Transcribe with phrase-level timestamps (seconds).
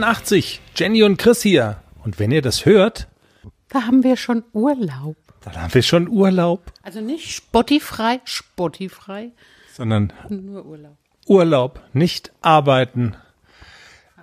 [0.00, 0.60] 84.
[0.76, 1.78] Jenny und Chris hier.
[2.04, 3.08] Und wenn ihr das hört,
[3.70, 5.16] Da haben wir schon Urlaub.
[5.42, 9.32] dann haben wir schon Urlaub, Also nicht Spotify, Spotify,
[9.74, 10.96] sondern nur Urlaub.
[11.26, 13.16] Urlaub, nicht arbeiten.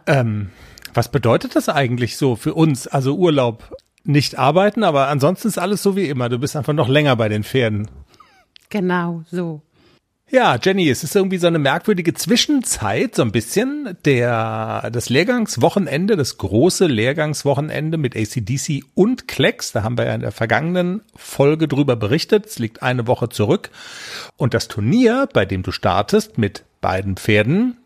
[0.05, 0.52] Ähm,
[0.94, 2.85] was bedeutet das eigentlich so für uns?
[2.88, 6.30] Also Urlaub, nicht arbeiten, aber ansonsten ist alles so wie immer.
[6.30, 7.90] Du bist einfach noch länger bei den Pferden.
[8.70, 9.62] Genau, so.
[10.34, 13.96] Ja, Jenny, es ist irgendwie so eine merkwürdige Zwischenzeit, so ein bisschen.
[14.04, 20.22] Der, das Lehrgangswochenende, das große Lehrgangswochenende mit ACDC und Klecks, da haben wir ja in
[20.22, 22.48] der vergangenen Folge drüber berichtet.
[22.48, 23.70] Es liegt eine Woche zurück.
[24.35, 27.77] Und das Turnier, bei dem du startest mit beiden Pferden,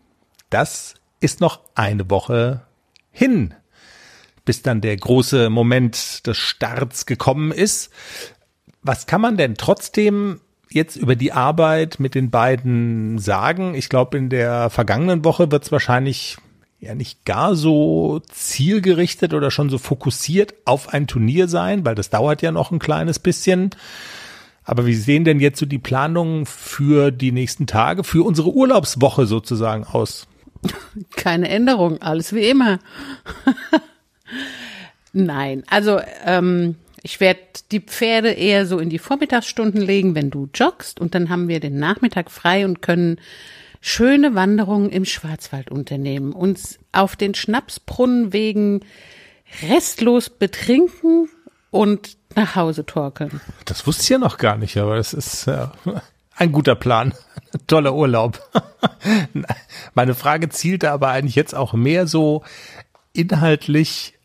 [0.48, 2.62] das ist noch eine Woche
[3.10, 3.52] hin,
[4.46, 7.90] bis dann der große Moment des Starts gekommen ist.
[8.80, 13.74] Was kann man denn trotzdem jetzt über die Arbeit mit den beiden sagen?
[13.74, 16.36] Ich glaube, in der vergangenen Woche wird es wahrscheinlich
[16.80, 22.10] ja nicht gar so zielgerichtet oder schon so fokussiert auf ein Turnier sein, weil das
[22.10, 23.70] dauert ja noch ein kleines bisschen.
[24.64, 29.26] Aber wie sehen denn jetzt so die Planungen für die nächsten Tage, für unsere Urlaubswoche
[29.26, 30.28] sozusagen aus?
[31.16, 32.78] Keine Änderung, alles wie immer.
[35.12, 40.48] Nein, also ähm, ich werde die Pferde eher so in die Vormittagsstunden legen, wenn du
[40.54, 43.20] joggst und dann haben wir den Nachmittag frei und können
[43.80, 48.84] schöne Wanderungen im Schwarzwald unternehmen, uns auf den Schnapsbrunnenwegen
[49.68, 51.28] restlos betrinken
[51.70, 53.40] und nach Hause torkeln.
[53.64, 55.72] Das wusste ich ja noch gar nicht, aber das ist ja,
[56.36, 57.14] ein guter Plan.
[57.66, 58.40] Toller Urlaub.
[59.94, 62.44] Meine Frage zielte aber eigentlich jetzt auch mehr so
[63.12, 64.17] inhaltlich,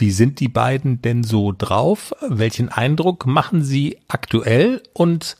[0.00, 2.14] wie sind die beiden denn so drauf?
[2.26, 5.36] Welchen Eindruck machen sie aktuell und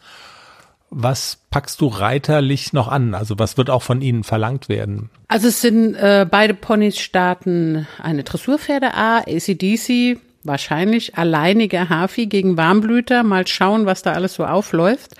[0.91, 3.15] was packst du reiterlich noch an?
[3.15, 5.09] Also was wird auch von ihnen verlangt werden?
[5.29, 12.57] Also es sind äh, beide Ponys starten eine Dressurpferde A, ACDC, wahrscheinlich alleiniger Hafi gegen
[12.57, 13.23] Warmblüter.
[13.23, 15.15] Mal schauen, was da alles so aufläuft.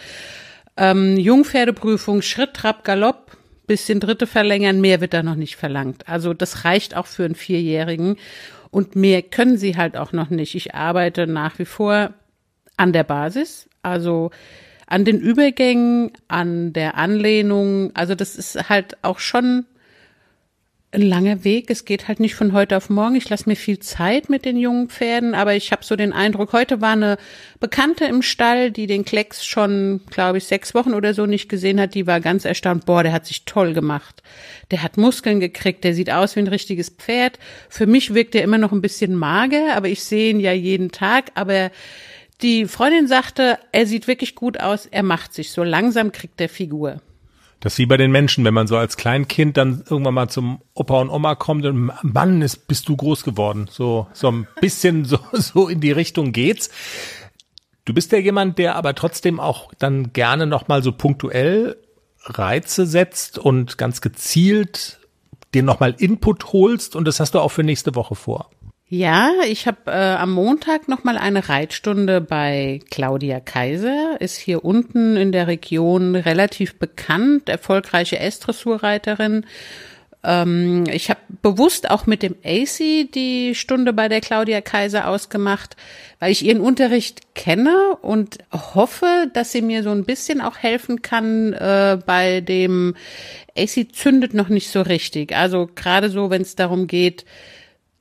[0.77, 3.37] Ähm, Jungpferdeprüfung, Schritt, Trab, Galopp,
[3.67, 6.09] bisschen dritte verlängern, mehr wird da noch nicht verlangt.
[6.09, 8.17] Also das reicht auch für einen Vierjährigen.
[8.71, 10.55] Und mehr können sie halt auch noch nicht.
[10.55, 12.15] Ich arbeite nach wie vor
[12.77, 14.31] an der Basis, also
[14.87, 17.91] an den Übergängen, an der Anlehnung.
[17.95, 19.67] Also das ist halt auch schon
[20.93, 21.71] ein langer Weg.
[21.71, 23.15] Es geht halt nicht von heute auf morgen.
[23.15, 26.53] Ich lasse mir viel Zeit mit den jungen Pferden, aber ich habe so den Eindruck,
[26.53, 27.17] heute war eine
[27.61, 31.81] Bekannte im Stall, die den Klecks schon, glaube ich, sechs Wochen oder so nicht gesehen
[31.81, 31.95] hat.
[31.95, 32.87] Die war ganz erstaunt.
[32.87, 34.23] Boah, der hat sich toll gemacht.
[34.73, 35.85] Der hat Muskeln gekriegt.
[35.85, 37.39] Der sieht aus wie ein richtiges Pferd.
[37.69, 40.91] Für mich wirkt er immer noch ein bisschen mager, aber ich sehe ihn ja jeden
[40.91, 41.31] Tag.
[41.35, 41.71] Aber
[42.43, 44.87] die Freundin sagte, er sieht wirklich gut aus.
[44.87, 47.01] Er macht sich so langsam, kriegt er Figur.
[47.61, 50.63] Das ist wie bei den Menschen, wenn man so als Kleinkind dann irgendwann mal zum
[50.73, 53.69] Opa und Oma kommt und Mann, ist, bist du groß geworden.
[53.71, 56.71] So, so ein bisschen so, so in die Richtung geht's.
[57.85, 61.77] Du bist ja jemand, der aber trotzdem auch dann gerne nochmal so punktuell
[62.23, 65.01] Reize setzt und ganz gezielt
[65.55, 68.51] dir nochmal Input holst und das hast du auch für nächste Woche vor.
[68.93, 74.65] Ja, ich habe äh, am Montag noch mal eine Reitstunde bei Claudia Kaiser, ist hier
[74.65, 79.47] unten in der Region relativ bekannt, erfolgreiche S-Dressurreiterin.
[80.25, 85.77] Ähm, ich habe bewusst auch mit dem AC die Stunde bei der Claudia Kaiser ausgemacht,
[86.19, 91.01] weil ich ihren Unterricht kenne und hoffe, dass sie mir so ein bisschen auch helfen
[91.01, 92.97] kann äh, bei dem
[93.57, 95.37] AC zündet noch nicht so richtig.
[95.37, 97.25] Also gerade so, wenn es darum geht,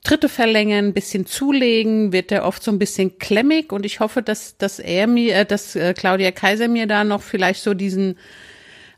[0.03, 4.21] Tritte verlängern, ein bisschen zulegen, wird er oft so ein bisschen klemmig und ich hoffe,
[4.21, 8.17] dass, dass er mir, äh, dass äh, Claudia Kaiser mir da noch vielleicht so diesen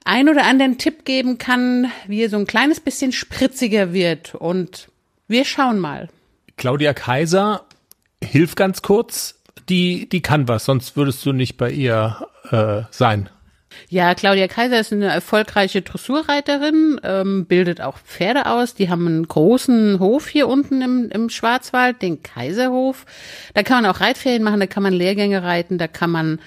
[0.04, 4.90] ein oder anderen Tipp geben kann, wie er so ein kleines bisschen spritziger wird und
[5.28, 6.10] wir schauen mal.
[6.58, 7.66] Claudia Kaiser,
[8.24, 9.40] hilf ganz kurz,
[9.70, 13.30] die, die kann was, sonst würdest du nicht bei ihr äh, sein.
[13.90, 18.74] Ja, Claudia Kaiser ist eine erfolgreiche Dressurreiterin, ähm, bildet auch Pferde aus.
[18.74, 23.06] Die haben einen großen Hof hier unten im, im Schwarzwald, den Kaiserhof.
[23.54, 26.40] Da kann man auch Reitferien machen, da kann man Lehrgänge reiten, da kann man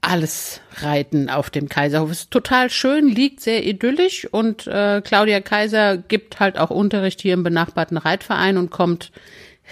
[0.00, 2.10] alles reiten auf dem Kaiserhof.
[2.10, 7.34] Ist total schön, liegt sehr idyllisch und äh, Claudia Kaiser gibt halt auch Unterricht hier
[7.34, 9.10] im benachbarten Reitverein und kommt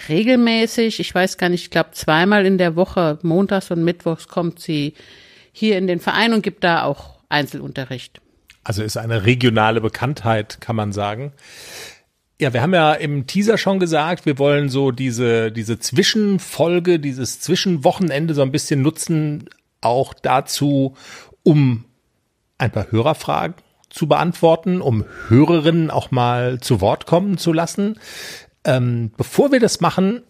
[0.09, 4.59] regelmäßig, ich weiß gar nicht, ich glaube zweimal in der Woche, montags und mittwochs kommt
[4.59, 4.93] sie
[5.57, 8.19] hier in den Verein und gibt da auch Einzelunterricht.
[8.65, 11.31] Also ist eine regionale Bekanntheit, kann man sagen.
[12.41, 17.39] Ja, wir haben ja im Teaser schon gesagt, wir wollen so diese, diese Zwischenfolge, dieses
[17.39, 19.47] Zwischenwochenende so ein bisschen nutzen,
[19.79, 20.97] auch dazu,
[21.43, 21.85] um
[22.57, 23.55] ein paar Hörerfragen
[23.89, 27.97] zu beantworten, um Hörerinnen auch mal zu Wort kommen zu lassen.
[28.65, 30.21] Ähm, bevor wir das machen,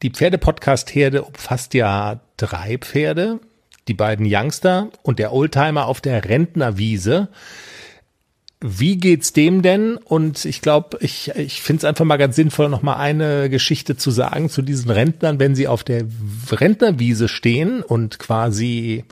[0.00, 3.40] die Pferdepodcast-Herde umfasst ja drei Pferde,
[3.88, 7.28] die beiden Youngster und der Oldtimer auf der Rentnerwiese.
[8.60, 9.96] Wie geht's dem denn?
[9.96, 13.96] Und ich glaube, ich, ich finde es einfach mal ganz sinnvoll, noch mal eine Geschichte
[13.96, 16.04] zu sagen zu diesen Rentnern, wenn sie auf der
[16.50, 19.04] Rentnerwiese stehen und quasi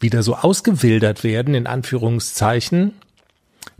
[0.00, 2.94] wieder so ausgewildert werden, in Anführungszeichen.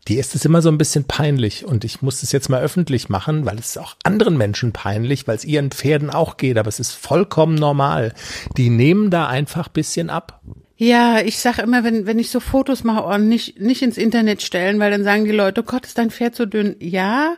[0.09, 3.09] Die ist es immer so ein bisschen peinlich und ich muss es jetzt mal öffentlich
[3.09, 6.81] machen, weil es auch anderen Menschen peinlich, weil es ihren Pferden auch geht, aber es
[6.81, 8.13] ist vollkommen normal.
[8.57, 10.41] Die nehmen da einfach bisschen ab.
[10.77, 14.43] Ja, ich sag immer, wenn, wenn ich so Fotos mache, oh, nicht, nicht ins Internet
[14.43, 16.75] stellen, weil dann sagen die Leute, oh Gott, ist dein Pferd so dünn.
[16.81, 17.37] Ja,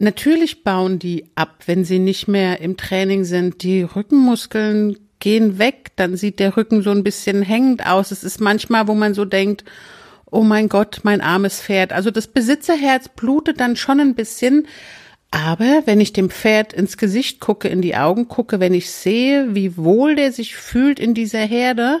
[0.00, 3.62] natürlich bauen die ab, wenn sie nicht mehr im Training sind.
[3.62, 8.10] Die Rückenmuskeln gehen weg, dann sieht der Rücken so ein bisschen hängend aus.
[8.10, 9.64] Es ist manchmal, wo man so denkt,
[10.30, 11.92] oh mein Gott, mein armes Pferd.
[11.92, 14.66] Also das Besitzerherz blutet dann schon ein bisschen.
[15.30, 19.54] Aber wenn ich dem Pferd ins Gesicht gucke, in die Augen gucke, wenn ich sehe,
[19.54, 22.00] wie wohl der sich fühlt in dieser Herde,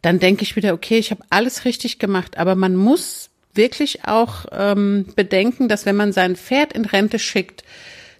[0.00, 4.46] dann denke ich wieder, okay, ich habe alles richtig gemacht, aber man muss wirklich auch
[4.52, 7.64] ähm, bedenken, dass wenn man sein Pferd in Rente schickt,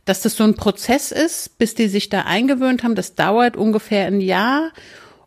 [0.05, 2.95] dass das so ein Prozess ist, bis die sich da eingewöhnt haben.
[2.95, 4.71] Das dauert ungefähr ein Jahr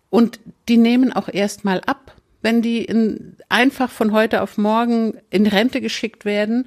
[0.09, 2.06] und die nehmen auch erst mal ab,
[2.47, 6.65] wenn die in, einfach von heute auf morgen in Rente geschickt werden.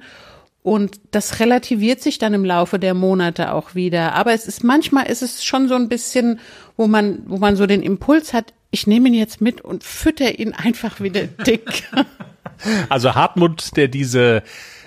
[0.61, 4.13] Und das relativiert sich dann im Laufe der Monate auch wieder.
[4.13, 6.39] Aber es ist manchmal ist es schon so ein bisschen,
[6.77, 10.37] wo man, wo man so den Impuls hat, ich nehme ihn jetzt mit und fütter
[10.37, 11.89] ihn einfach wieder dick.
[12.89, 14.43] Also Hartmut, der diese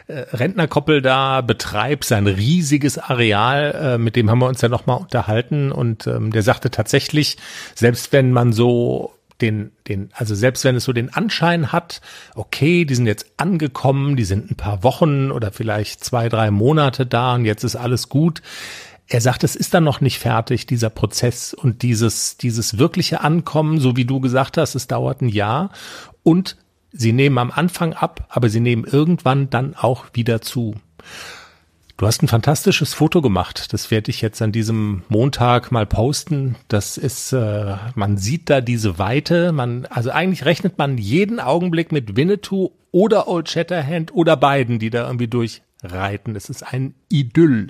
[0.07, 4.99] äh, Rentnerkoppel da betreibt, sein riesiges Areal, äh, mit dem haben wir uns ja nochmal
[4.99, 7.37] unterhalten und ähm, der sagte tatsächlich,
[7.75, 12.01] selbst wenn man so den, den, also selbst wenn es so den Anschein hat,
[12.35, 17.05] okay, die sind jetzt angekommen, die sind ein paar Wochen oder vielleicht zwei, drei Monate
[17.05, 18.43] da und jetzt ist alles gut,
[19.07, 23.79] er sagt, es ist dann noch nicht fertig, dieser Prozess und dieses, dieses wirkliche Ankommen,
[23.79, 25.71] so wie du gesagt hast, es dauert ein Jahr
[26.23, 26.57] und
[26.93, 30.77] sie nehmen am Anfang ab, aber sie nehmen irgendwann dann auch wieder zu.
[31.97, 33.73] Du hast ein fantastisches Foto gemacht.
[33.73, 36.57] Das werde ich jetzt an diesem Montag mal posten.
[36.67, 39.53] Das ist, äh, man sieht da diese Weite.
[39.53, 44.91] Man, also eigentlich rechnet man jeden Augenblick mit Winnetou oder Old Shatterhand oder beiden, die
[44.91, 46.35] da irgendwie durchreiten.
[46.35, 47.69] Es ist ein Idyll.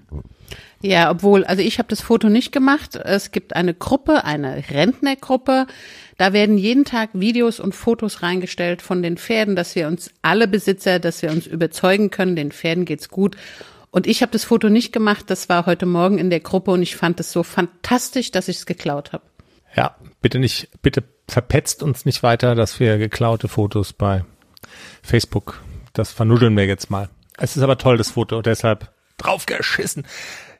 [0.80, 2.96] Ja, obwohl, also ich habe das Foto nicht gemacht.
[2.96, 5.66] Es gibt eine Gruppe, eine Rentnergruppe.
[6.16, 10.48] Da werden jeden Tag Videos und Fotos reingestellt von den Pferden, dass wir uns alle
[10.48, 13.36] Besitzer, dass wir uns überzeugen können, den Pferden geht's gut.
[13.94, 15.26] Und ich habe das Foto nicht gemacht.
[15.28, 18.56] Das war heute Morgen in der Gruppe und ich fand es so fantastisch, dass ich
[18.56, 19.22] es geklaut habe.
[19.76, 24.24] Ja, bitte nicht, bitte verpetzt uns nicht weiter, dass wir geklaute Fotos bei
[25.00, 25.62] Facebook.
[25.92, 27.08] Das vernudeln wir jetzt mal.
[27.38, 30.04] Es ist aber toll, das Foto, deshalb draufgeschissen.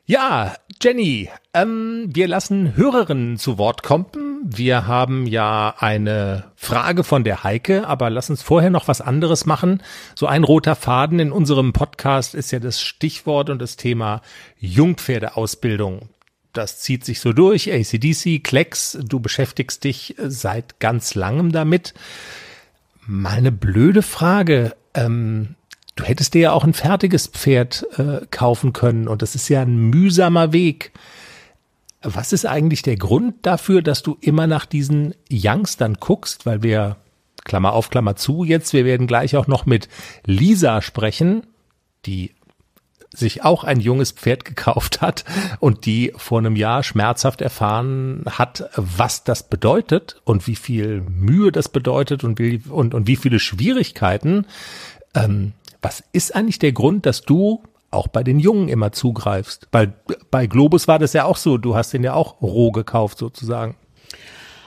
[0.07, 4.05] Ja, Jenny, ähm, wir lassen Hörerinnen zu Wort kommen.
[4.43, 9.47] Wir haben ja eine Frage von der Heike, aber lass uns vorher noch was anderes
[9.47, 9.81] machen.
[10.13, 14.21] So ein roter Faden in unserem Podcast ist ja das Stichwort und das Thema
[14.59, 16.09] Jungpferdeausbildung.
[16.53, 17.73] Das zieht sich so durch.
[17.73, 21.95] ACDC, Klecks, du beschäftigst dich seit ganz langem damit.
[23.07, 24.75] Mal eine blöde Frage.
[24.93, 25.55] Ähm,
[25.95, 29.61] Du hättest dir ja auch ein fertiges Pferd äh, kaufen können und das ist ja
[29.61, 30.91] ein mühsamer Weg.
[32.01, 36.45] Was ist eigentlich der Grund dafür, dass du immer nach diesen Youngstern guckst?
[36.45, 36.97] Weil wir,
[37.45, 39.87] Klammer auf, Klammer zu, jetzt, wir werden gleich auch noch mit
[40.25, 41.47] Lisa sprechen,
[42.05, 42.35] die
[43.11, 45.23] sich auch ein junges Pferd gekauft hat
[45.59, 51.53] und die vor einem Jahr schmerzhaft erfahren hat, was das bedeutet und wie viel Mühe
[51.53, 54.45] das bedeutet und wie, und, und wie viele Schwierigkeiten.
[55.13, 55.53] Ähm,
[55.85, 57.61] was ist eigentlich der Grund, dass du
[57.91, 59.67] auch bei den Jungen immer zugreifst?
[59.71, 59.93] Weil
[60.31, 63.75] bei Globus war das ja auch so, du hast den ja auch roh gekauft sozusagen.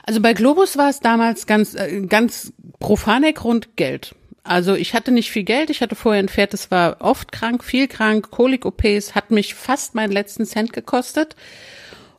[0.03, 4.15] Also bei Globus war es damals ganz, äh, ganz profaner Grund Geld.
[4.45, 7.65] Also ich hatte nicht viel Geld, ich hatte vorher ein Pferd, das war oft krank,
[7.65, 11.35] viel krank, Kolik-OPs, hat mich fast meinen letzten Cent gekostet.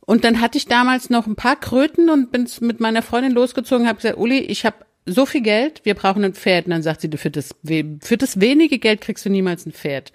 [0.03, 3.89] Und dann hatte ich damals noch ein paar Kröten und bin mit meiner Freundin losgezogen,
[3.89, 4.77] habe gesagt, Uli, ich habe
[5.11, 6.67] so viel Geld, wir brauchen ein Pferd.
[6.67, 10.13] Und dann sagt sie, für das, für das wenige Geld kriegst du niemals ein Pferd.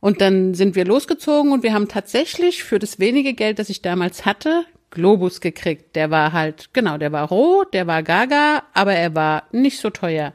[0.00, 3.82] Und dann sind wir losgezogen und wir haben tatsächlich für das wenige Geld, das ich
[3.82, 5.96] damals hatte, Globus gekriegt.
[5.96, 9.90] Der war halt, genau, der war roh, der war gaga, aber er war nicht so
[9.90, 10.32] teuer.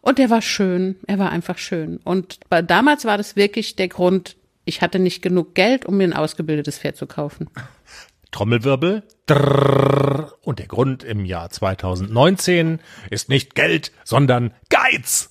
[0.00, 1.98] Und der war schön, er war einfach schön.
[2.04, 6.12] Und damals war das wirklich der Grund, ich hatte nicht genug Geld, um mir ein
[6.12, 7.50] ausgebildetes Pferd zu kaufen.
[8.30, 9.02] Trommelwirbel.
[9.26, 10.32] Drrr.
[10.42, 15.30] Und der Grund im Jahr 2019 ist nicht Geld, sondern Geiz.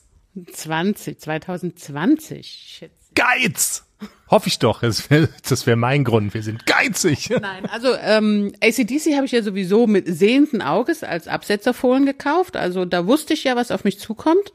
[0.51, 2.47] 20, 2020.
[2.47, 2.91] Shit.
[3.15, 3.85] Geiz!
[4.29, 4.81] Hoffe ich doch.
[4.81, 5.27] Das wäre
[5.65, 6.33] wär mein Grund.
[6.33, 7.29] Wir sind geizig.
[7.29, 12.55] Nein, also ähm, ACDC habe ich ja sowieso mit sehenden Auges als Absetzerfohlen gekauft.
[12.55, 14.53] Also da wusste ich ja, was auf mich zukommt.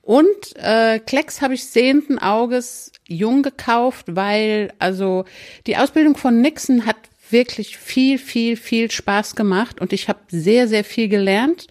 [0.00, 5.24] Und äh, Klecks habe ich sehenden Auges jung gekauft, weil also
[5.66, 6.96] die Ausbildung von Nixon hat
[7.30, 11.66] wirklich viel, viel, viel Spaß gemacht und ich habe sehr, sehr viel gelernt.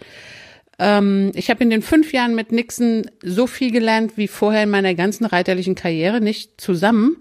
[0.80, 4.70] Ähm, ich habe in den fünf Jahren mit Nixon so viel gelernt wie vorher in
[4.70, 7.18] meiner ganzen reiterlichen Karriere nicht zusammen.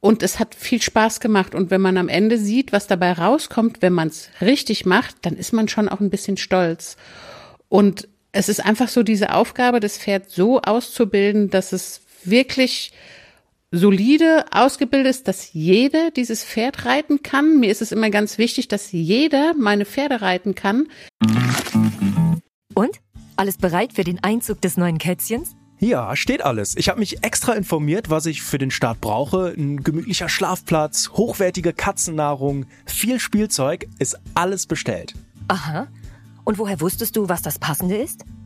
[0.00, 1.54] Und es hat viel Spaß gemacht.
[1.54, 5.34] Und wenn man am Ende sieht, was dabei rauskommt, wenn man es richtig macht, dann
[5.34, 6.98] ist man schon auch ein bisschen stolz.
[7.70, 12.92] Und es ist einfach so diese Aufgabe, das Pferd so auszubilden, dass es wirklich
[13.76, 17.58] solide ausgebildet ist, dass jeder dieses Pferd reiten kann.
[17.60, 20.88] Mir ist es immer ganz wichtig, dass jeder meine Pferde reiten kann.
[22.74, 23.00] Und?
[23.36, 25.56] Alles bereit für den Einzug des neuen Kätzchens?
[25.80, 26.76] Ja, steht alles.
[26.76, 29.54] Ich habe mich extra informiert, was ich für den Start brauche.
[29.56, 35.14] Ein gemütlicher Schlafplatz, hochwertige Katzennahrung, viel Spielzeug, ist alles bestellt.
[35.48, 35.88] Aha.
[36.44, 38.24] Und woher wusstest du, was das Passende ist?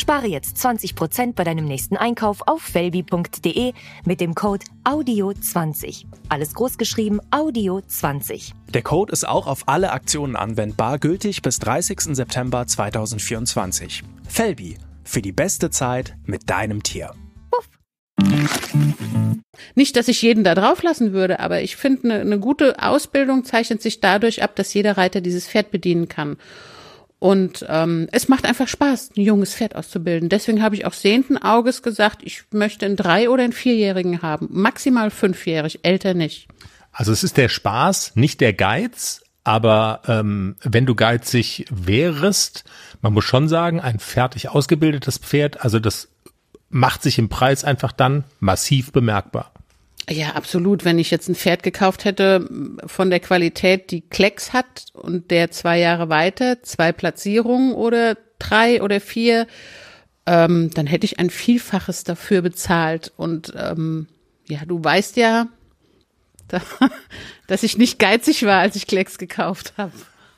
[0.00, 3.72] Spare jetzt 20% bei deinem nächsten Einkauf auf felbi.de
[4.04, 6.04] mit dem Code AUDIO20.
[6.28, 8.52] Alles großgeschrieben AUDIO20.
[8.72, 12.14] Der Code ist auch auf alle Aktionen anwendbar, gültig bis 30.
[12.14, 14.04] September 2024.
[14.28, 17.14] Felbi, für die beste Zeit mit deinem Tier.
[17.50, 17.68] Puff.
[19.74, 23.44] Nicht, dass ich jeden da drauf lassen würde, aber ich finde, eine, eine gute Ausbildung
[23.44, 26.36] zeichnet sich dadurch ab, dass jeder Reiter dieses Pferd bedienen kann.
[27.18, 30.28] Und ähm, es macht einfach Spaß, ein junges Pferd auszubilden.
[30.28, 34.48] Deswegen habe ich auch sehenden Auges gesagt, ich möchte einen drei- oder einen vierjährigen haben.
[34.50, 36.48] Maximal fünfjährig, älter nicht.
[36.92, 39.22] Also es ist der Spaß, nicht der Geiz.
[39.42, 42.64] Aber ähm, wenn du geizig wärest,
[43.00, 46.08] man muss schon sagen, ein fertig ausgebildetes Pferd, also das
[46.68, 49.52] macht sich im Preis einfach dann massiv bemerkbar.
[50.08, 50.84] Ja, absolut.
[50.84, 52.48] Wenn ich jetzt ein Pferd gekauft hätte
[52.86, 58.82] von der Qualität, die Klecks hat und der zwei Jahre weiter, zwei Platzierungen oder drei
[58.82, 59.46] oder vier,
[60.26, 63.12] ähm, dann hätte ich ein Vielfaches dafür bezahlt.
[63.16, 64.06] Und ähm,
[64.48, 65.48] ja, du weißt ja,
[66.48, 66.62] da,
[67.46, 69.92] dass ich nicht geizig war, als ich Klecks gekauft habe.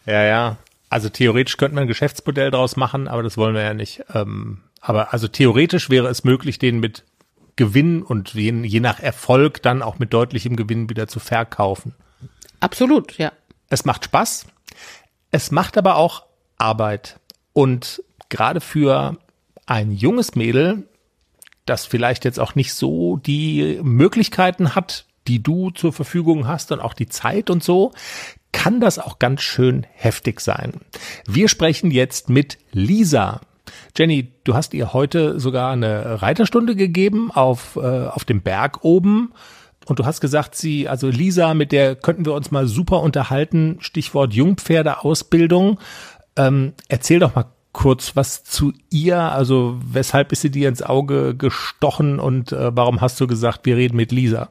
[0.06, 0.56] Ja, ja.
[0.88, 4.02] Also theoretisch könnte man ein Geschäftsmodell draus machen, aber das wollen wir ja nicht.
[4.12, 7.04] Ähm, aber also theoretisch wäre es möglich, den mit
[7.60, 11.94] Gewinn und je, je nach Erfolg dann auch mit deutlichem Gewinn wieder zu verkaufen.
[12.58, 13.32] Absolut, ja.
[13.68, 14.46] Es macht Spaß.
[15.30, 16.24] Es macht aber auch
[16.56, 17.20] Arbeit.
[17.52, 19.18] Und gerade für
[19.66, 20.88] ein junges Mädel,
[21.66, 26.80] das vielleicht jetzt auch nicht so die Möglichkeiten hat, die du zur Verfügung hast und
[26.80, 27.92] auch die Zeit und so,
[28.52, 30.80] kann das auch ganz schön heftig sein.
[31.26, 33.42] Wir sprechen jetzt mit Lisa.
[33.96, 39.32] Jenny, du hast ihr heute sogar eine Reiterstunde gegeben auf, äh, auf dem Berg oben.
[39.86, 43.78] Und du hast gesagt, sie, also Lisa, mit der könnten wir uns mal super unterhalten.
[43.80, 45.80] Stichwort Jungpferdeausbildung.
[46.36, 49.18] Ähm, erzähl doch mal kurz was zu ihr.
[49.18, 53.76] Also weshalb ist sie dir ins Auge gestochen und äh, warum hast du gesagt, wir
[53.76, 54.50] reden mit Lisa?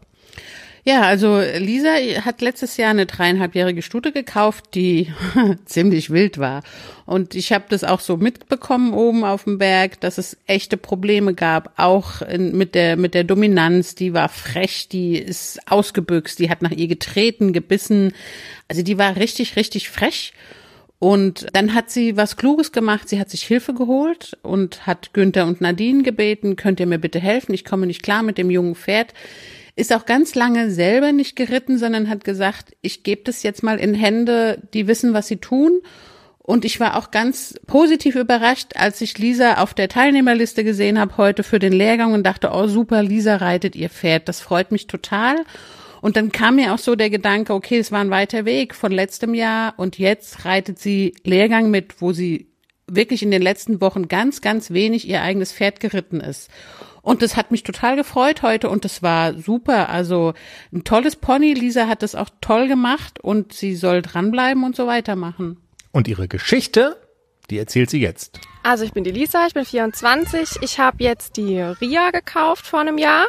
[0.86, 1.89] Ja, also Lisa
[2.24, 5.12] hat letztes Jahr eine dreieinhalbjährige Stute gekauft, die
[5.65, 6.63] ziemlich wild war.
[7.05, 11.33] Und ich habe das auch so mitbekommen oben auf dem Berg, dass es echte Probleme
[11.33, 13.95] gab, auch in, mit der mit der Dominanz.
[13.95, 18.13] Die war frech, die ist ausgebüxt, die hat nach ihr getreten, gebissen.
[18.67, 20.33] Also die war richtig, richtig frech.
[21.00, 23.07] Und dann hat sie was Kluges gemacht.
[23.07, 27.19] Sie hat sich Hilfe geholt und hat Günther und Nadine gebeten, könnt ihr mir bitte
[27.19, 27.53] helfen?
[27.53, 29.13] Ich komme nicht klar mit dem jungen Pferd.
[29.79, 33.79] Ist auch ganz lange selber nicht geritten, sondern hat gesagt, ich gebe das jetzt mal
[33.79, 35.79] in Hände, die wissen, was sie tun.
[36.39, 41.15] Und ich war auch ganz positiv überrascht, als ich Lisa auf der Teilnehmerliste gesehen habe
[41.15, 44.27] heute für den Lehrgang und dachte, oh super, Lisa reitet ihr Pferd.
[44.27, 45.38] Das freut mich total.
[46.01, 48.91] Und dann kam mir auch so der Gedanke, okay, es war ein weiter Weg von
[48.91, 52.50] letztem Jahr und jetzt reitet sie Lehrgang mit, wo sie
[52.86, 56.50] wirklich in den letzten Wochen ganz, ganz wenig ihr eigenes Pferd geritten ist.
[57.10, 59.89] Und das hat mich total gefreut heute und das war super.
[59.89, 60.36] Also
[60.72, 61.56] ein tolles Pony.
[61.56, 65.58] Lisa hat das auch toll gemacht und sie soll dranbleiben und so weitermachen.
[65.92, 67.01] Und ihre Geschichte,
[67.50, 68.39] die erzählt sie jetzt.
[68.62, 70.62] Also ich bin die Lisa, ich bin 24.
[70.62, 73.25] Ich habe jetzt die Ria gekauft vor einem Jahr.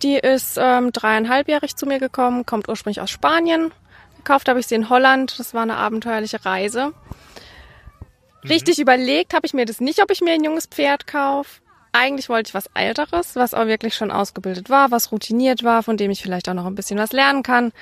[0.00, 3.72] Die ist ähm, dreieinhalbjährig zu mir gekommen, kommt ursprünglich aus Spanien.
[4.16, 5.38] Gekauft habe ich sie in Holland.
[5.38, 6.94] Das war eine abenteuerliche Reise.
[8.42, 8.48] Mhm.
[8.48, 11.60] Richtig überlegt habe ich mir das nicht, ob ich mir ein junges Pferd kaufe.
[11.98, 15.96] Eigentlich wollte ich was Älteres, was auch wirklich schon ausgebildet war, was routiniert war, von
[15.96, 17.72] dem ich vielleicht auch noch ein bisschen was lernen kann.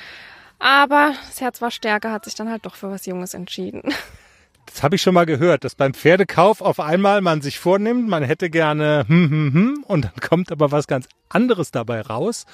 [0.61, 3.83] Aber das Herz war stärker, hat sich dann halt doch für was Junges entschieden.
[4.67, 8.23] Das habe ich schon mal gehört, dass beim Pferdekauf auf einmal man sich vornimmt, man
[8.23, 12.47] hätte gerne hm, hm, hm, und dann kommt aber was ganz anderes dabei raus.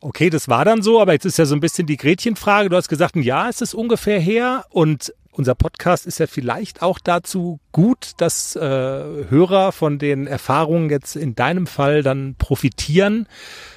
[0.00, 2.70] Okay, das war dann so, aber jetzt ist ja so ein bisschen die Gretchenfrage.
[2.70, 6.82] Du hast gesagt, ein Jahr ist es ungefähr her und unser Podcast ist ja vielleicht
[6.82, 13.26] auch dazu gut, dass äh, Hörer von den Erfahrungen jetzt in deinem Fall dann profitieren.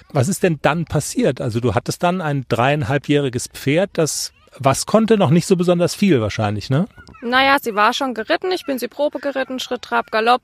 [0.10, 1.42] Was ist denn dann passiert?
[1.42, 6.20] Also du hattest dann ein dreieinhalbjähriges Pferd, das was konnte noch nicht so besonders viel
[6.20, 6.88] wahrscheinlich, ne?
[7.22, 8.52] Naja, sie war schon geritten.
[8.52, 10.42] Ich bin sie Probe geritten, Schritt, Trab, Galopp.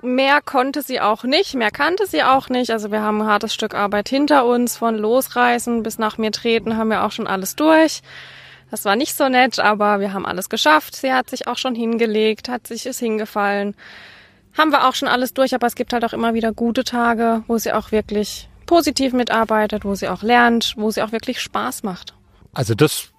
[0.00, 2.70] Mehr konnte sie auch nicht, mehr kannte sie auch nicht.
[2.70, 4.76] Also wir haben ein hartes Stück Arbeit hinter uns.
[4.76, 8.02] Von Losreißen bis nach mir treten haben wir auch schon alles durch.
[8.70, 10.96] Das war nicht so nett, aber wir haben alles geschafft.
[10.96, 13.74] Sie hat sich auch schon hingelegt, hat sich ist hingefallen.
[14.56, 17.44] Haben wir auch schon alles durch, aber es gibt halt auch immer wieder gute Tage,
[17.46, 21.82] wo sie auch wirklich positiv mitarbeitet, wo sie auch lernt, wo sie auch wirklich Spaß
[21.82, 22.14] macht.
[22.52, 23.10] Also das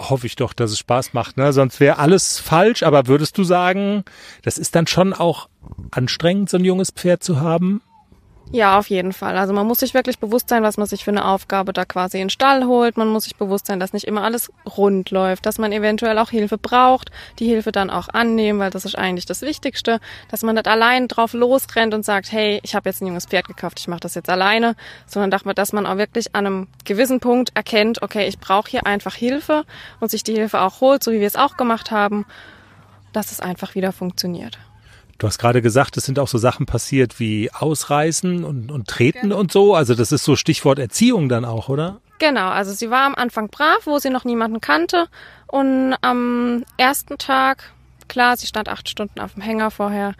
[0.00, 1.36] hoffe ich doch, dass es Spaß macht.
[1.36, 1.52] Ne?
[1.52, 2.82] Sonst wäre alles falsch.
[2.82, 4.04] Aber würdest du sagen,
[4.42, 5.48] das ist dann schon auch
[5.90, 7.82] anstrengend, so ein junges Pferd zu haben?
[8.52, 9.36] Ja, auf jeden Fall.
[9.36, 12.18] Also man muss sich wirklich bewusst sein, was man sich für eine Aufgabe da quasi
[12.18, 12.96] in den Stall holt.
[12.96, 16.30] Man muss sich bewusst sein, dass nicht immer alles rund läuft, dass man eventuell auch
[16.30, 19.98] Hilfe braucht, die Hilfe dann auch annehmen, weil das ist eigentlich das Wichtigste,
[20.30, 23.48] dass man nicht allein drauf losrennt und sagt, hey, ich habe jetzt ein junges Pferd
[23.48, 24.76] gekauft, ich mache das jetzt alleine,
[25.06, 29.14] sondern dass man auch wirklich an einem gewissen Punkt erkennt, okay, ich brauche hier einfach
[29.14, 29.64] Hilfe
[29.98, 32.24] und sich die Hilfe auch holt, so wie wir es auch gemacht haben,
[33.12, 34.58] dass es einfach wieder funktioniert.
[35.18, 39.20] Du hast gerade gesagt, es sind auch so Sachen passiert wie Ausreißen und, und Treten
[39.20, 39.38] genau.
[39.38, 39.74] und so.
[39.74, 42.00] Also das ist so Stichwort Erziehung dann auch, oder?
[42.18, 45.06] Genau, also sie war am Anfang brav, wo sie noch niemanden kannte.
[45.46, 47.72] Und am ersten Tag,
[48.08, 50.14] klar, sie stand acht Stunden auf dem Hänger vorher,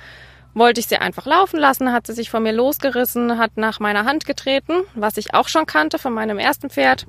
[0.55, 4.05] wollte ich sie einfach laufen lassen, hat sie sich von mir losgerissen, hat nach meiner
[4.05, 7.07] Hand getreten, was ich auch schon kannte von meinem ersten Pferd.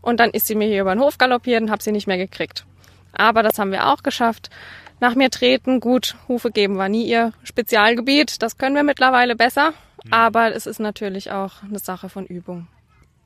[0.00, 2.16] Und dann ist sie mir hier über den Hof galoppiert und habe sie nicht mehr
[2.16, 2.64] gekriegt.
[3.12, 4.50] Aber das haben wir auch geschafft
[5.00, 5.80] nach mir treten.
[5.80, 8.42] Gut, Hufe geben war nie ihr Spezialgebiet.
[8.42, 9.72] Das können wir mittlerweile besser.
[10.04, 10.12] Mhm.
[10.12, 12.68] Aber es ist natürlich auch eine Sache von Übung.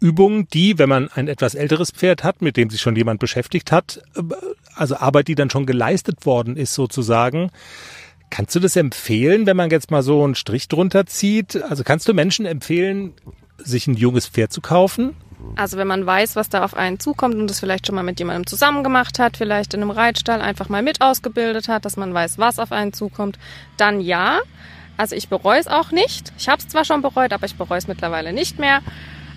[0.01, 3.71] Übung, die, wenn man ein etwas älteres Pferd hat, mit dem sich schon jemand beschäftigt
[3.71, 4.23] hat, äh,
[4.75, 7.51] also Arbeit, die dann schon geleistet worden ist sozusagen.
[8.31, 11.63] Kannst du das empfehlen, wenn man jetzt mal so einen Strich drunter zieht?
[11.63, 13.13] Also kannst du Menschen empfehlen,
[13.59, 15.17] sich ein junges Pferd zu kaufen?
[15.57, 18.19] Also wenn man weiß, was da auf einen zukommt und das vielleicht schon mal mit
[18.19, 22.15] jemandem zusammen gemacht hat, vielleicht in einem Reitstall einfach mal mit ausgebildet hat, dass man
[22.15, 23.39] weiß, was auf einen zukommt,
[23.77, 24.41] dann ja.
[24.97, 26.33] Also ich bereue es auch nicht.
[26.39, 28.81] Ich habe es zwar schon bereut, aber ich bereue es mittlerweile nicht mehr.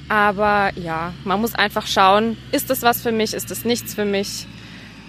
[0.09, 4.05] Aber ja, man muss einfach schauen, ist das was für mich, ist das nichts für
[4.05, 4.47] mich.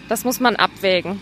[0.08, 1.20] Das muss man abwägen.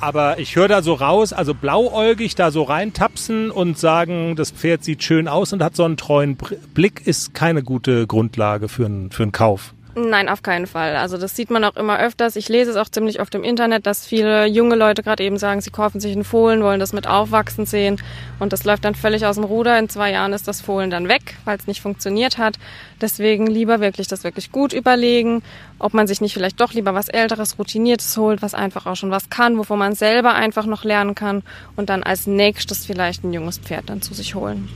[0.00, 4.84] Aber ich höre da so raus, also blauäugig da so reintapsen und sagen, das Pferd
[4.84, 6.36] sieht schön aus und hat so einen treuen
[6.74, 9.74] Blick, ist keine gute Grundlage für einen, für einen Kauf.
[9.98, 10.94] Nein, auf keinen Fall.
[10.94, 12.36] Also das sieht man auch immer öfters.
[12.36, 15.62] Ich lese es auch ziemlich oft im Internet, dass viele junge Leute gerade eben sagen,
[15.62, 17.98] sie kaufen sich einen Fohlen, wollen das mit aufwachsen sehen
[18.38, 19.78] und das läuft dann völlig aus dem Ruder.
[19.78, 22.58] In zwei Jahren ist das Fohlen dann weg, weil es nicht funktioniert hat.
[23.00, 25.42] Deswegen lieber wirklich das wirklich gut überlegen,
[25.78, 29.10] ob man sich nicht vielleicht doch lieber was Älteres, Routiniertes holt, was einfach auch schon
[29.10, 31.42] was kann, wovon man selber einfach noch lernen kann
[31.74, 34.68] und dann als nächstes vielleicht ein junges Pferd dann zu sich holen.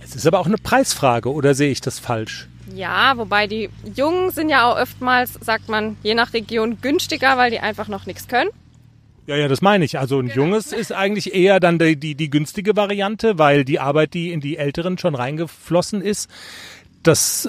[0.00, 2.46] Es ist aber auch eine Preisfrage, oder sehe ich das falsch?
[2.74, 7.50] Ja, wobei die Jungen sind ja auch oftmals, sagt man, je nach Region günstiger, weil
[7.50, 8.50] die einfach noch nichts können.
[9.26, 9.98] Ja, ja, das meine ich.
[9.98, 10.42] Also ein genau.
[10.42, 14.40] Junges ist eigentlich eher dann die, die, die günstige Variante, weil die Arbeit, die in
[14.40, 16.28] die Älteren schon reingeflossen ist,
[17.02, 17.48] das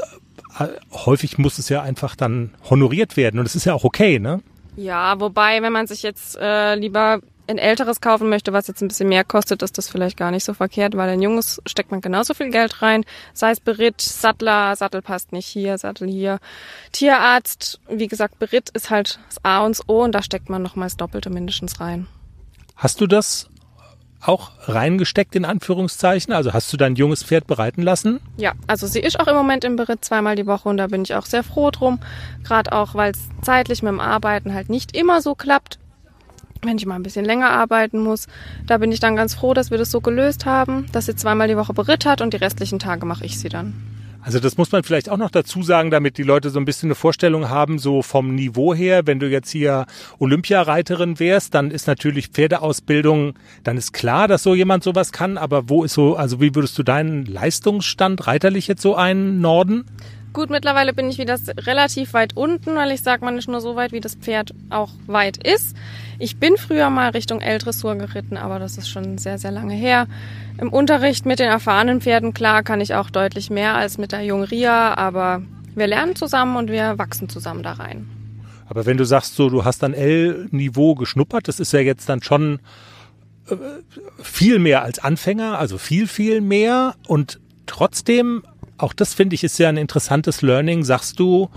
[0.58, 4.20] äh, häufig muss es ja einfach dann honoriert werden und es ist ja auch okay,
[4.20, 4.42] ne?
[4.78, 8.88] Ja, wobei, wenn man sich jetzt äh, lieber ein älteres kaufen möchte, was jetzt ein
[8.88, 12.02] bisschen mehr kostet, ist das vielleicht gar nicht so verkehrt, weil ein junges steckt man
[12.02, 13.06] genauso viel Geld rein.
[13.34, 16.40] Sei es Beritt, Sattler, Sattel passt nicht hier, Sattel hier.
[16.92, 20.62] Tierarzt, wie gesagt, Beritt ist halt das A und das O und da steckt man
[20.62, 22.08] nochmals Doppelte mindestens rein.
[22.76, 23.50] Hast du das
[24.28, 26.34] auch reingesteckt in Anführungszeichen?
[26.34, 28.20] Also hast du dein junges Pferd bereiten lassen?
[28.38, 31.04] Ja, also sie ist auch im Moment im Beritt zweimal die Woche und da bin
[31.04, 32.00] ich auch sehr froh drum.
[32.44, 35.80] Gerade auch, weil es zeitlich mit dem Arbeiten halt nicht immer so klappt.
[36.66, 38.28] Wenn ich mal ein bisschen länger arbeiten muss,
[38.66, 41.48] da bin ich dann ganz froh, dass wir das so gelöst haben, dass sie zweimal
[41.48, 43.74] die Woche Beritt hat und die restlichen Tage mache ich sie dann.
[44.26, 46.88] Also das muss man vielleicht auch noch dazu sagen, damit die Leute so ein bisschen
[46.88, 49.06] eine Vorstellung haben, so vom Niveau her.
[49.06, 49.86] Wenn du jetzt hier
[50.18, 55.38] Olympiareiterin wärst, dann ist natürlich Pferdeausbildung, dann ist klar, dass so jemand sowas kann.
[55.38, 59.86] Aber wo ist so, also wie würdest du deinen Leistungsstand reiterlich jetzt so einnorden?
[60.36, 63.78] Gut, mittlerweile bin ich wieder relativ weit unten, weil ich sage, man ist nur so
[63.78, 65.78] weit, wie das Pferd auch weit ist.
[66.20, 70.08] Ich bin früher mal Richtung L-Dressur geritten, aber das ist schon sehr, sehr lange her.
[70.60, 74.24] Im Unterricht mit den erfahrenen Pferden, klar, kann ich auch deutlich mehr als mit der
[74.24, 75.42] jungen Ria, aber
[75.74, 78.06] wir lernen zusammen und wir wachsen zusammen da rein.
[78.68, 82.22] Aber wenn du sagst, so, du hast dann L-Niveau geschnuppert, das ist ja jetzt dann
[82.22, 82.60] schon
[83.50, 83.56] äh,
[84.22, 88.44] viel mehr als Anfänger, also viel, viel mehr und trotzdem
[88.78, 90.84] auch das finde ich ist ja ein interessantes Learning.
[90.84, 91.50] Sagst du,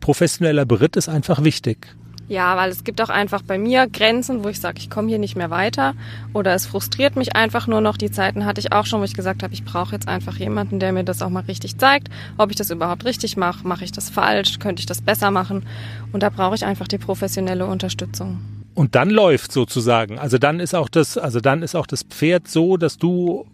[0.00, 1.96] professioneller Beritt ist einfach wichtig.
[2.28, 5.20] Ja, weil es gibt auch einfach bei mir Grenzen, wo ich sage, ich komme hier
[5.20, 5.94] nicht mehr weiter
[6.34, 7.96] oder es frustriert mich einfach nur noch.
[7.96, 10.80] Die Zeiten hatte ich auch schon, wo ich gesagt habe, ich brauche jetzt einfach jemanden,
[10.80, 13.92] der mir das auch mal richtig zeigt, ob ich das überhaupt richtig mache, mache ich
[13.92, 15.66] das falsch, könnte ich das besser machen
[16.12, 18.40] und da brauche ich einfach die professionelle Unterstützung.
[18.74, 20.18] Und dann läuft sozusagen.
[20.18, 23.46] Also dann ist auch das, also dann ist auch das Pferd so, dass du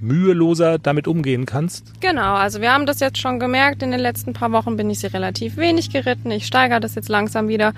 [0.00, 1.92] müheloser damit umgehen kannst?
[2.00, 3.82] Genau, also wir haben das jetzt schon gemerkt.
[3.82, 6.30] In den letzten paar Wochen bin ich sie relativ wenig geritten.
[6.30, 7.72] Ich steigere das jetzt langsam wieder.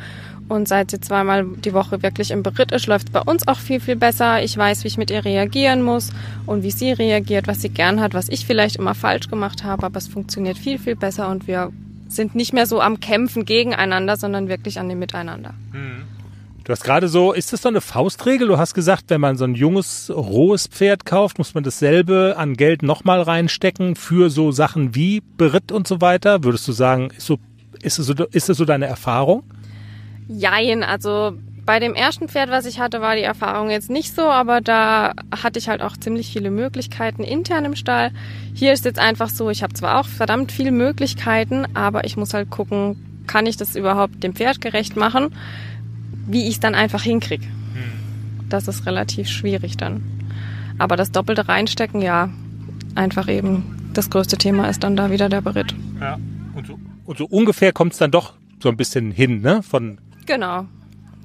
[0.48, 3.58] Und seit sie zweimal die Woche wirklich im Beritt ist, läuft es bei uns auch
[3.58, 4.42] viel, viel besser.
[4.42, 6.10] Ich weiß, wie ich mit ihr reagieren muss
[6.46, 9.84] und wie sie reagiert, was sie gern hat, was ich vielleicht immer falsch gemacht habe.
[9.84, 11.70] Aber es funktioniert viel, viel besser und wir
[12.08, 15.52] sind nicht mehr so am Kämpfen gegeneinander, sondern wirklich an dem Miteinander.
[15.72, 16.17] Mhm.
[16.68, 18.46] Du hast gerade so, ist das so eine Faustregel?
[18.46, 22.58] Du hast gesagt, wenn man so ein junges, rohes Pferd kauft, muss man dasselbe an
[22.58, 26.44] Geld nochmal reinstecken für so Sachen wie Beritt und so weiter.
[26.44, 27.38] Würdest du sagen, ist, so,
[27.80, 29.44] ist, das, so, ist das so deine Erfahrung?
[30.28, 31.32] Jein, also
[31.64, 35.14] bei dem ersten Pferd, was ich hatte, war die Erfahrung jetzt nicht so, aber da
[35.34, 38.10] hatte ich halt auch ziemlich viele Möglichkeiten intern im Stall.
[38.52, 42.34] Hier ist jetzt einfach so, ich habe zwar auch verdammt viele Möglichkeiten, aber ich muss
[42.34, 45.32] halt gucken, kann ich das überhaupt dem Pferd gerecht machen?
[46.28, 47.44] Wie ich es dann einfach hinkriege.
[47.44, 48.48] Hm.
[48.48, 50.02] Das ist relativ schwierig dann.
[50.78, 52.30] Aber das doppelte Reinstecken, ja,
[52.94, 55.74] einfach eben das größte Thema ist dann da wieder der Beritt.
[56.00, 56.18] Ja,
[56.54, 59.62] und so, und so ungefähr kommt es dann doch so ein bisschen hin, ne?
[59.62, 60.66] Von genau,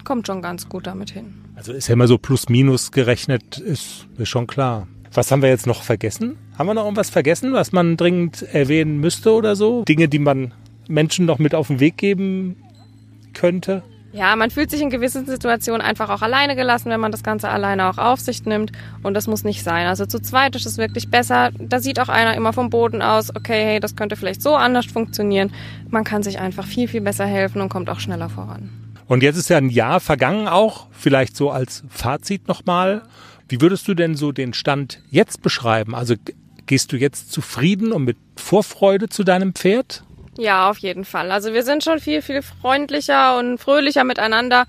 [0.03, 1.35] kommt schon ganz gut damit hin.
[1.55, 4.87] Also ist ja immer so plus minus gerechnet, ist, ist schon klar.
[5.13, 6.37] Was haben wir jetzt noch vergessen?
[6.57, 9.83] Haben wir noch irgendwas vergessen, was man dringend erwähnen müsste oder so?
[9.83, 10.53] Dinge, die man
[10.87, 12.55] Menschen noch mit auf den Weg geben
[13.33, 13.83] könnte?
[14.13, 17.49] Ja, man fühlt sich in gewissen Situationen einfach auch alleine gelassen, wenn man das Ganze
[17.49, 18.71] alleine auch auf sich nimmt.
[19.01, 19.87] Und das muss nicht sein.
[19.87, 21.49] Also zu zweit ist es wirklich besser.
[21.57, 24.85] Da sieht auch einer immer vom Boden aus, okay, hey, das könnte vielleicht so anders
[24.85, 25.51] funktionieren.
[25.89, 28.69] Man kann sich einfach viel, viel besser helfen und kommt auch schneller voran.
[29.07, 33.01] Und jetzt ist ja ein Jahr vergangen auch, vielleicht so als Fazit nochmal.
[33.49, 35.95] Wie würdest du denn so den Stand jetzt beschreiben?
[35.95, 36.13] Also
[36.67, 40.03] gehst du jetzt zufrieden und mit Vorfreude zu deinem Pferd?
[40.37, 41.31] Ja, auf jeden Fall.
[41.31, 44.65] Also wir sind schon viel, viel freundlicher und fröhlicher miteinander.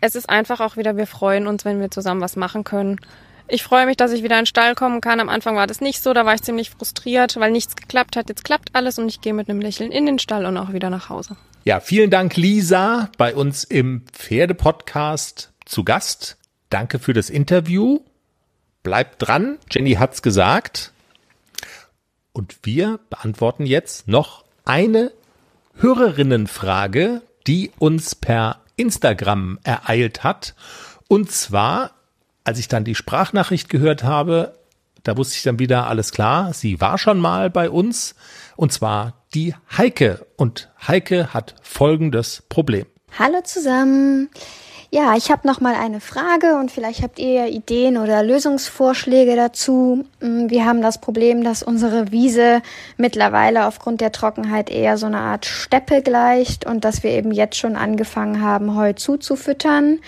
[0.00, 2.98] Es ist einfach auch wieder, wir freuen uns, wenn wir zusammen was machen können.
[3.52, 5.20] Ich freue mich, dass ich wieder in den Stall kommen kann.
[5.20, 8.28] Am Anfang war das nicht so, da war ich ziemlich frustriert, weil nichts geklappt hat.
[8.28, 10.88] Jetzt klappt alles und ich gehe mit einem Lächeln in den Stall und auch wieder
[10.88, 11.36] nach Hause.
[11.64, 16.38] Ja, vielen Dank, Lisa, bei uns im Pferdepodcast zu Gast.
[16.70, 18.00] Danke für das Interview.
[18.82, 20.92] Bleibt dran, Jenny hat's gesagt.
[22.32, 25.10] Und wir beantworten jetzt noch eine
[25.80, 30.54] Hörerinnenfrage, die uns per Instagram ereilt hat.
[31.08, 31.90] Und zwar,
[32.44, 34.54] als ich dann die Sprachnachricht gehört habe,
[35.02, 38.14] da wusste ich dann wieder, alles klar, sie war schon mal bei uns.
[38.54, 40.24] Und zwar die Heike.
[40.36, 42.86] Und Heike hat folgendes Problem.
[43.18, 44.28] Hallo zusammen.
[44.92, 50.04] Ja, ich habe noch mal eine Frage und vielleicht habt ihr Ideen oder Lösungsvorschläge dazu.
[50.20, 52.60] Mm, wir haben das Problem, dass unsere Wiese
[52.96, 57.56] mittlerweile aufgrund der Trockenheit eher so eine Art Steppe gleicht und dass wir eben jetzt
[57.56, 60.00] schon angefangen haben, Heu zuzufüttern.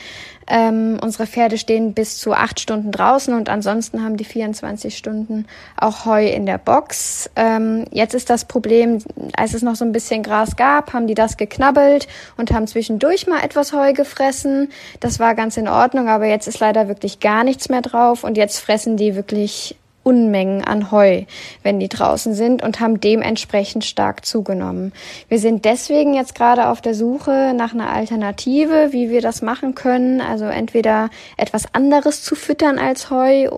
[0.55, 5.47] Ähm, unsere Pferde stehen bis zu acht Stunden draußen und ansonsten haben die 24 Stunden
[5.79, 7.31] auch Heu in der Box.
[7.37, 8.99] Ähm, jetzt ist das Problem,
[9.35, 13.27] als es noch so ein bisschen Gras gab, haben die das geknabbelt und haben zwischendurch
[13.27, 14.69] mal etwas Heu gefressen.
[15.01, 18.37] Das war ganz in Ordnung, aber jetzt ist leider wirklich gar nichts mehr drauf und
[18.37, 21.25] jetzt fressen die wirklich Unmengen an Heu,
[21.63, 24.93] wenn die draußen sind und haben dementsprechend stark zugenommen.
[25.29, 29.75] Wir sind deswegen jetzt gerade auf der Suche nach einer Alternative, wie wir das machen
[29.75, 30.21] können.
[30.21, 33.49] Also entweder etwas anderes zu füttern als Heu.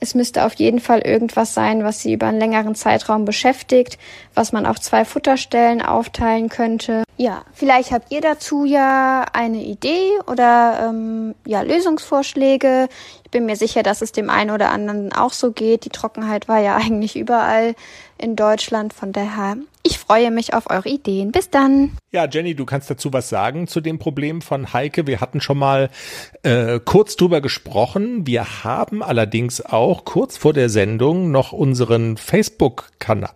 [0.00, 3.98] Es müsste auf jeden Fall irgendwas sein, was sie über einen längeren Zeitraum beschäftigt,
[4.34, 7.04] was man auf zwei Futterstellen aufteilen könnte.
[7.18, 12.88] Ja, vielleicht habt ihr dazu ja eine Idee oder ähm, ja Lösungsvorschläge.
[13.32, 15.86] Ich bin mir sicher, dass es dem einen oder anderen auch so geht.
[15.86, 17.74] Die Trockenheit war ja eigentlich überall
[18.18, 18.92] in Deutschland.
[18.92, 21.32] Von daher, ich freue mich auf eure Ideen.
[21.32, 21.92] Bis dann.
[22.10, 25.06] Ja, Jenny, du kannst dazu was sagen zu dem Problem von Heike.
[25.06, 25.88] Wir hatten schon mal
[26.42, 28.26] äh, kurz drüber gesprochen.
[28.26, 33.30] Wir haben allerdings auch kurz vor der Sendung noch unseren Facebook-Kanal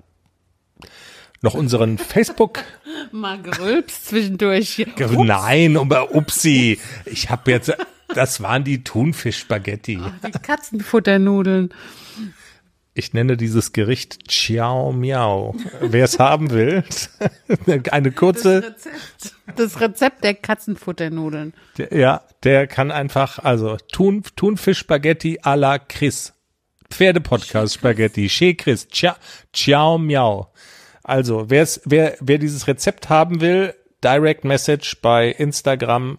[1.43, 2.65] noch unseren Facebook.
[3.13, 4.85] Mal gerülpst zwischendurch.
[4.87, 5.13] Ups.
[5.13, 6.79] Nein, aber upsi.
[7.05, 7.73] Ich habe jetzt,
[8.15, 10.01] das waren die Thunfisch-Spaghetti.
[10.25, 11.71] Die Katzenfutternudeln.
[12.99, 15.55] Ich nenne dieses Gericht Ciao Miau.
[15.83, 16.83] Wer es haben will,
[17.91, 18.63] eine kurze.
[18.63, 21.53] Das Rezept, das Rezept der Katzenfutternudeln.
[21.77, 26.33] Der, ja, der kann einfach, also Thun, Thunfisch-Spaghetti à la Chris.
[26.91, 28.31] Pferdepodcast-Spaghetti.
[28.31, 28.89] Chez Chris.
[28.89, 29.17] Ciao,
[29.53, 30.51] ciao Miau.
[31.03, 36.17] Also, wer's, wer, wer dieses Rezept haben will, Direct Message bei Instagram,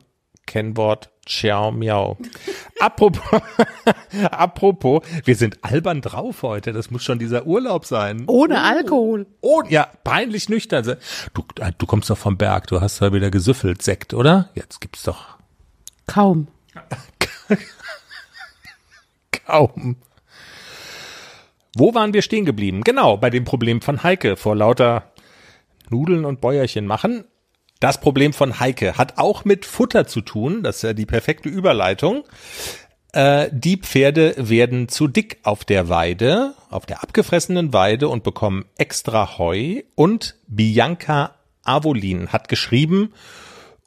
[0.48, 2.18] Kennwort Ciao Miau.
[2.80, 3.42] apropos,
[4.32, 6.74] apropos, wir sind albern drauf heute.
[6.74, 8.24] Das muss schon dieser Urlaub sein.
[8.28, 9.28] Ohne Alkohol.
[9.42, 10.98] Oh, ja, peinlich nüchtern.
[11.34, 11.44] Du,
[11.78, 12.68] du kommst doch vom Berg.
[12.68, 13.82] Du hast da wieder gesüffelt.
[13.82, 14.50] Sekt, oder?
[14.56, 15.38] Jetzt gibt's doch.
[16.08, 16.48] Kaum.
[19.46, 19.98] Kaum.
[21.76, 22.82] Wo waren wir stehen geblieben?
[22.84, 25.12] Genau, bei dem Problem von Heike vor lauter
[25.90, 27.26] Nudeln und Bäuerchen machen.
[27.80, 30.64] Das Problem von Heike hat auch mit Futter zu tun.
[30.64, 32.24] Das ist ja die perfekte Überleitung.
[33.14, 38.66] Äh, die Pferde werden zu dick auf der Weide, auf der abgefressenen Weide und bekommen
[38.78, 39.82] extra Heu.
[39.96, 43.14] Und Bianca Avolin hat geschrieben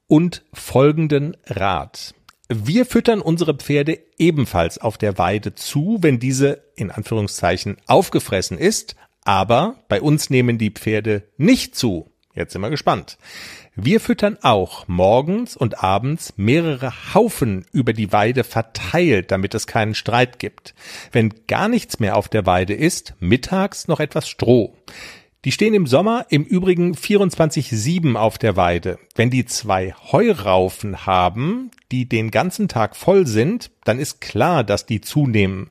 [0.06, 2.14] und folgenden Rat.
[2.48, 8.96] Wir füttern unsere Pferde ebenfalls auf der Weide zu, wenn diese in Anführungszeichen aufgefressen ist,
[9.22, 12.10] aber bei uns nehmen die Pferde nicht zu.
[12.34, 13.18] Jetzt sind wir gespannt.
[13.82, 19.94] Wir füttern auch morgens und abends mehrere Haufen über die Weide verteilt, damit es keinen
[19.94, 20.74] Streit gibt.
[21.12, 24.76] Wenn gar nichts mehr auf der Weide ist, mittags noch etwas Stroh.
[25.46, 28.98] Die stehen im Sommer im Übrigen 24-7 auf der Weide.
[29.14, 34.84] Wenn die zwei Heuraufen haben, die den ganzen Tag voll sind, dann ist klar, dass
[34.84, 35.70] die zunehmen.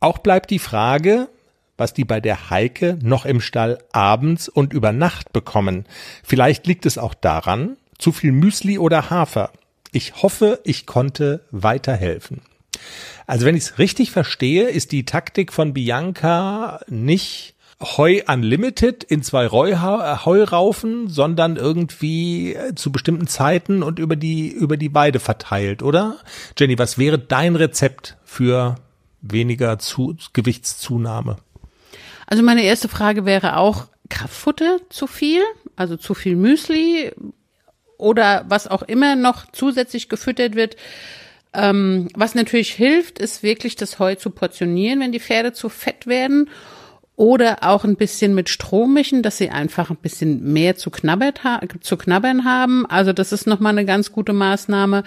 [0.00, 1.30] Auch bleibt die Frage,
[1.78, 5.86] was die bei der Heike noch im Stall abends und über Nacht bekommen.
[6.22, 9.52] Vielleicht liegt es auch daran, zu viel Müsli oder Hafer.
[9.92, 12.42] Ich hoffe, ich konnte weiterhelfen.
[13.26, 19.22] Also wenn ich es richtig verstehe, ist die Taktik von Bianca nicht Heu Unlimited in
[19.22, 25.84] zwei Heuraufen, sondern irgendwie äh, zu bestimmten Zeiten und über die, über die Weide verteilt,
[25.84, 26.16] oder?
[26.58, 28.74] Jenny, was wäre dein Rezept für
[29.20, 31.36] weniger zu, Gewichtszunahme?
[32.28, 35.42] Also meine erste Frage wäre auch Kraftfutter zu viel,
[35.76, 37.10] also zu viel Müsli
[37.96, 40.76] oder was auch immer noch zusätzlich gefüttert wird.
[41.54, 46.06] Ähm, was natürlich hilft, ist wirklich das Heu zu portionieren, wenn die Pferde zu fett
[46.06, 46.50] werden
[47.16, 51.96] oder auch ein bisschen mit Stroh mischen, dass sie einfach ein bisschen mehr zu, zu
[51.96, 52.84] knabbern haben.
[52.84, 55.02] Also das ist nochmal eine ganz gute Maßnahme.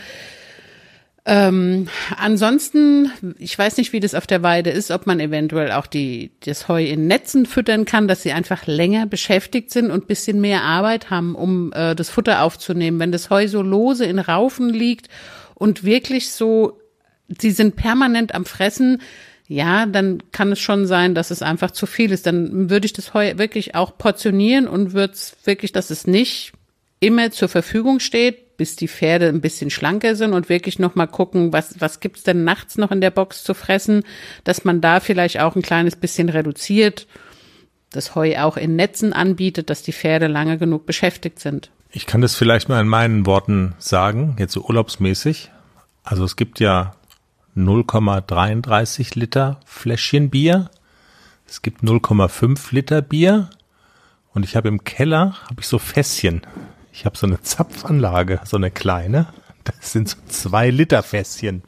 [1.23, 5.85] Ähm, ansonsten, ich weiß nicht, wie das auf der Weide ist, ob man eventuell auch
[5.85, 10.41] die, das Heu in Netzen füttern kann, dass sie einfach länger beschäftigt sind und bisschen
[10.41, 12.99] mehr Arbeit haben, um äh, das Futter aufzunehmen.
[12.99, 15.09] Wenn das Heu so lose in Raufen liegt
[15.53, 16.79] und wirklich so,
[17.39, 18.99] sie sind permanent am Fressen,
[19.47, 22.25] ja, dann kann es schon sein, dass es einfach zu viel ist.
[22.25, 26.53] Dann würde ich das Heu wirklich auch portionieren und würde es wirklich, dass es nicht
[26.99, 31.07] immer zur Verfügung steht, bis die Pferde ein bisschen schlanker sind und wirklich noch mal
[31.07, 34.03] gucken, was was gibt's denn nachts noch in der Box zu fressen,
[34.43, 37.07] dass man da vielleicht auch ein kleines bisschen reduziert,
[37.89, 41.71] das Heu auch in Netzen anbietet, dass die Pferde lange genug beschäftigt sind.
[41.89, 45.49] Ich kann das vielleicht mal in meinen Worten sagen, jetzt so urlaubsmäßig.
[46.03, 46.93] Also es gibt ja
[47.57, 50.69] 0,33 Liter Fläschchen Bier.
[51.47, 53.49] Es gibt 0,5 Liter Bier.
[54.35, 56.43] Und ich habe im Keller, habe ich so Fässchen.
[56.91, 59.27] Ich habe so eine Zapfanlage, so eine kleine.
[59.63, 61.63] Das sind so zwei Liter Fässchen.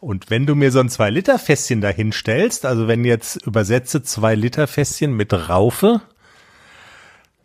[0.00, 4.02] Und wenn du mir so ein zwei Liter Fässchen dahin stellst, also wenn jetzt übersetze
[4.02, 6.00] zwei Liter Fässchen mit Raufe,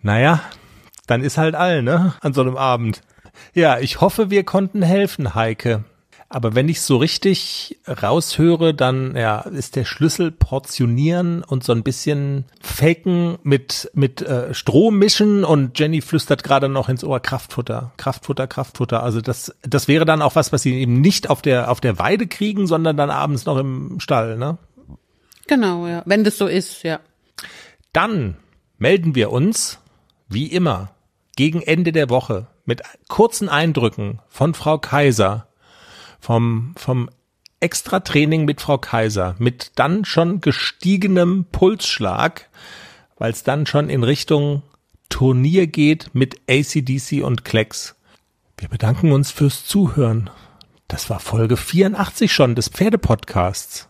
[0.02, 0.42] naja,
[1.06, 3.02] dann ist halt all, ne, an so einem Abend.
[3.54, 5.84] Ja, ich hoffe, wir konnten helfen, Heike.
[6.30, 11.84] Aber wenn ich so richtig raushöre, dann ja, ist der Schlüssel portionieren und so ein
[11.84, 17.94] bisschen faken mit mit äh, Stroh mischen und Jenny flüstert gerade noch ins Ohr Kraftfutter,
[17.96, 19.04] Kraftfutter, Kraftfutter.
[19.04, 21.98] Also das das wäre dann auch was, was sie eben nicht auf der auf der
[21.98, 24.58] Weide kriegen, sondern dann abends noch im Stall, ne?
[25.48, 26.04] Genau, ja.
[26.06, 27.00] Wenn das so ist, ja.
[27.94, 28.36] Dann
[28.78, 29.80] melden wir uns
[30.28, 30.92] wie immer
[31.38, 35.47] gegen Ende der Woche mit kurzen Eindrücken von Frau Kaiser
[36.20, 37.10] vom, vom
[37.60, 42.50] Extra-Training mit Frau Kaiser, mit dann schon gestiegenem Pulsschlag,
[43.18, 44.62] weil es dann schon in Richtung
[45.10, 47.96] Turnier geht mit ACDC und Klecks.
[48.58, 50.30] Wir bedanken uns fürs Zuhören.
[50.88, 53.90] Das war Folge 84 schon des Pferdepodcasts.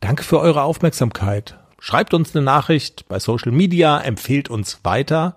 [0.00, 1.58] Danke für eure Aufmerksamkeit.
[1.78, 5.34] Schreibt uns eine Nachricht bei Social Media, empfehlt uns weiter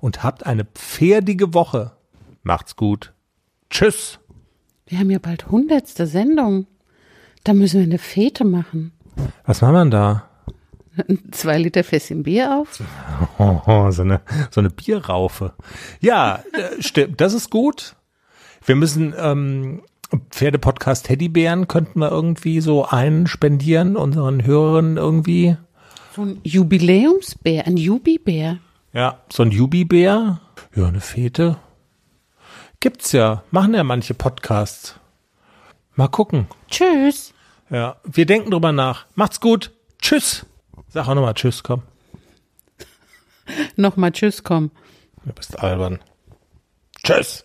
[0.00, 1.92] und habt eine pferdige Woche.
[2.42, 3.12] Macht's gut.
[3.70, 4.18] Tschüss.
[4.88, 6.66] Wir haben ja bald hundertste Sendung.
[7.42, 8.92] Da müssen wir eine Fete machen.
[9.44, 10.28] Was machen wir da?
[11.32, 12.80] Zwei Liter Fässchen Bier auf.
[13.38, 14.20] Oh, oh, so eine,
[14.50, 15.54] so eine Bierraufe.
[16.00, 17.96] Ja, äh, stimmt, das ist gut.
[18.64, 19.82] Wir müssen, ähm,
[20.30, 25.56] Pferdepodcast Teddybären könnten wir irgendwie so einspendieren, unseren Hörern irgendwie.
[26.14, 28.58] So ein Jubiläumsbär, ein Jubibär.
[28.92, 30.40] Ja, so ein Jubibär.
[30.76, 31.56] Ja, eine Fete.
[32.80, 34.96] Gibt's ja, machen ja manche Podcasts.
[35.94, 36.46] Mal gucken.
[36.68, 37.32] Tschüss.
[37.70, 39.06] Ja, wir denken drüber nach.
[39.14, 39.72] Macht's gut.
[40.00, 40.46] Tschüss.
[40.88, 41.82] Sag auch nochmal Tschüss, komm.
[43.76, 44.70] Nochmal Tschüss, komm.
[45.24, 46.00] Du bist albern.
[47.02, 47.44] Tschüss.